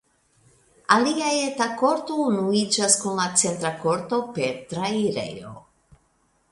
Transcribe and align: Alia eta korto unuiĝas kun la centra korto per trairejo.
Alia 0.95 1.27
eta 1.41 1.67
korto 1.81 2.15
unuiĝas 2.23 2.97
kun 3.03 3.15
la 3.21 3.29
centra 3.43 3.73
korto 3.85 4.21
per 4.39 4.61
trairejo. 4.73 5.55